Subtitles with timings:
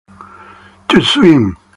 [0.89, 1.55] Just swim.